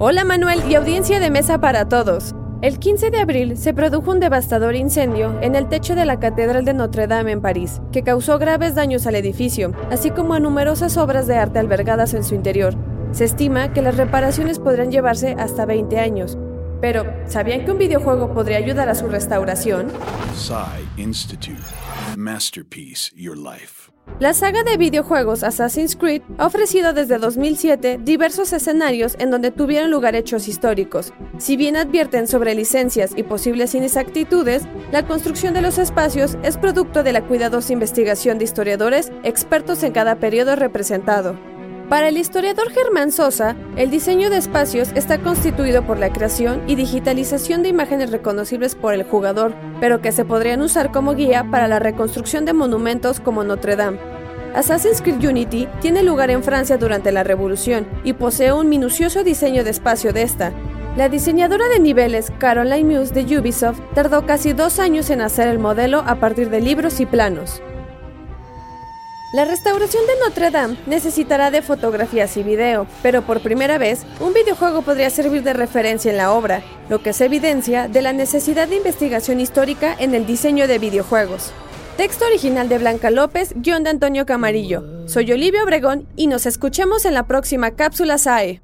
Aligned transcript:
Hola 0.00 0.24
Manuel 0.24 0.60
y 0.68 0.74
audiencia 0.74 1.20
de 1.20 1.30
mesa 1.30 1.60
para 1.60 1.88
todos. 1.88 2.34
El 2.62 2.80
15 2.80 3.12
de 3.12 3.20
abril 3.20 3.56
se 3.56 3.72
produjo 3.72 4.10
un 4.10 4.18
devastador 4.18 4.74
incendio 4.74 5.40
en 5.40 5.54
el 5.54 5.68
techo 5.68 5.94
de 5.94 6.04
la 6.04 6.18
Catedral 6.18 6.64
de 6.64 6.74
Notre 6.74 7.06
Dame 7.06 7.30
en 7.30 7.40
París, 7.40 7.80
que 7.92 8.02
causó 8.02 8.40
graves 8.40 8.74
daños 8.74 9.06
al 9.06 9.14
edificio, 9.14 9.72
así 9.92 10.10
como 10.10 10.34
a 10.34 10.40
numerosas 10.40 10.96
obras 10.96 11.28
de 11.28 11.36
arte 11.36 11.60
albergadas 11.60 12.12
en 12.12 12.24
su 12.24 12.34
interior. 12.34 12.74
Se 13.12 13.24
estima 13.24 13.72
que 13.72 13.82
las 13.82 13.96
reparaciones 13.96 14.58
podrán 14.58 14.90
llevarse 14.90 15.36
hasta 15.38 15.64
20 15.64 16.00
años. 16.00 16.36
Pero, 16.80 17.04
¿sabían 17.28 17.64
que 17.64 17.70
un 17.70 17.78
videojuego 17.78 18.34
podría 18.34 18.58
ayudar 18.58 18.88
a 18.88 18.96
su 18.96 19.06
restauración? 19.06 19.86
Institute. 20.96 21.62
Masterpiece. 22.16 23.12
La 24.20 24.32
saga 24.32 24.62
de 24.62 24.76
videojuegos 24.76 25.42
Assassin's 25.42 25.96
Creed 25.96 26.22
ha 26.38 26.46
ofrecido 26.46 26.92
desde 26.92 27.18
2007 27.18 27.98
diversos 28.00 28.52
escenarios 28.52 29.16
en 29.18 29.32
donde 29.32 29.50
tuvieron 29.50 29.90
lugar 29.90 30.14
hechos 30.14 30.46
históricos. 30.46 31.12
Si 31.38 31.56
bien 31.56 31.74
advierten 31.74 32.28
sobre 32.28 32.54
licencias 32.54 33.10
y 33.16 33.24
posibles 33.24 33.74
inexactitudes, 33.74 34.62
la 34.92 35.04
construcción 35.04 35.52
de 35.52 35.62
los 35.62 35.78
espacios 35.78 36.38
es 36.44 36.58
producto 36.58 37.02
de 37.02 37.12
la 37.12 37.22
cuidadosa 37.22 37.72
investigación 37.72 38.38
de 38.38 38.44
historiadores 38.44 39.10
expertos 39.24 39.82
en 39.82 39.92
cada 39.92 40.14
periodo 40.14 40.54
representado. 40.54 41.36
Para 41.88 42.08
el 42.08 42.16
historiador 42.16 42.70
Germán 42.70 43.12
Sosa, 43.12 43.56
el 43.76 43.90
diseño 43.90 44.30
de 44.30 44.38
espacios 44.38 44.90
está 44.94 45.18
constituido 45.18 45.86
por 45.86 45.98
la 45.98 46.12
creación 46.12 46.62
y 46.66 46.76
digitalización 46.76 47.62
de 47.62 47.68
imágenes 47.68 48.10
reconocibles 48.10 48.74
por 48.74 48.94
el 48.94 49.02
jugador, 49.02 49.54
pero 49.80 50.00
que 50.00 50.12
se 50.12 50.24
podrían 50.24 50.62
usar 50.62 50.92
como 50.92 51.14
guía 51.14 51.48
para 51.50 51.68
la 51.68 51.80
reconstrucción 51.80 52.46
de 52.46 52.54
monumentos 52.54 53.20
como 53.20 53.44
Notre 53.44 53.76
Dame. 53.76 54.13
Assassin's 54.54 55.02
Creed 55.02 55.24
Unity 55.24 55.68
tiene 55.80 56.04
lugar 56.04 56.30
en 56.30 56.44
Francia 56.44 56.78
durante 56.78 57.10
la 57.10 57.24
Revolución 57.24 57.88
y 58.04 58.12
posee 58.12 58.52
un 58.52 58.68
minucioso 58.68 59.24
diseño 59.24 59.64
de 59.64 59.70
espacio 59.70 60.12
de 60.12 60.22
esta. 60.22 60.52
La 60.96 61.08
diseñadora 61.08 61.66
de 61.66 61.80
niveles 61.80 62.32
Caroline 62.38 62.98
Muse 62.98 63.12
de 63.12 63.38
Ubisoft 63.38 63.80
tardó 63.94 64.26
casi 64.26 64.52
dos 64.52 64.78
años 64.78 65.10
en 65.10 65.22
hacer 65.22 65.48
el 65.48 65.58
modelo 65.58 66.04
a 66.06 66.14
partir 66.20 66.50
de 66.50 66.60
libros 66.60 67.00
y 67.00 67.06
planos. 67.06 67.60
La 69.32 69.44
restauración 69.44 70.06
de 70.06 70.12
Notre 70.24 70.52
Dame 70.52 70.76
necesitará 70.86 71.50
de 71.50 71.60
fotografías 71.60 72.36
y 72.36 72.44
video, 72.44 72.86
pero 73.02 73.22
por 73.22 73.40
primera 73.40 73.78
vez, 73.78 74.06
un 74.20 74.32
videojuego 74.32 74.82
podría 74.82 75.10
servir 75.10 75.42
de 75.42 75.52
referencia 75.52 76.12
en 76.12 76.18
la 76.18 76.30
obra, 76.30 76.62
lo 76.88 77.02
que 77.02 77.12
se 77.12 77.24
evidencia 77.24 77.88
de 77.88 78.02
la 78.02 78.12
necesidad 78.12 78.68
de 78.68 78.76
investigación 78.76 79.40
histórica 79.40 79.96
en 79.98 80.14
el 80.14 80.24
diseño 80.24 80.68
de 80.68 80.78
videojuegos. 80.78 81.52
Texto 81.96 82.24
original 82.26 82.68
de 82.68 82.78
Blanca 82.78 83.12
López, 83.12 83.52
guion 83.54 83.84
de 83.84 83.90
Antonio 83.90 84.26
Camarillo. 84.26 84.82
Soy 85.06 85.30
Olivia 85.30 85.62
Obregón 85.62 86.08
y 86.16 86.26
nos 86.26 86.44
escuchamos 86.44 87.04
en 87.04 87.14
la 87.14 87.28
próxima 87.28 87.76
cápsula 87.76 88.18
SAE. 88.18 88.63